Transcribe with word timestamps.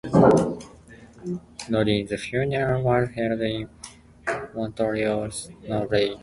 Nolin's 1.69 2.19
funeral 2.25 2.81
was 2.81 3.09
held 3.11 3.41
in 3.41 3.69
Montreal's 4.55 5.51
Notre-Dame 5.69 5.89
Basilica. 5.93 6.19